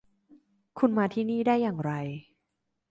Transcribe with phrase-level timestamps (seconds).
[0.77, 1.91] คุณมาที่นี่ได้อย่างไร?